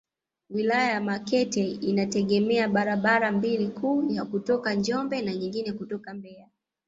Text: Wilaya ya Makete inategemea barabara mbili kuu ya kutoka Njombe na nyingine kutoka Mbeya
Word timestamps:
Wilaya 0.49 0.91
ya 0.91 1.01
Makete 1.01 1.67
inategemea 1.67 2.67
barabara 2.67 3.31
mbili 3.31 3.67
kuu 3.67 4.11
ya 4.11 4.25
kutoka 4.25 4.73
Njombe 4.73 5.21
na 5.21 5.33
nyingine 5.35 5.71
kutoka 5.73 6.13
Mbeya 6.13 6.47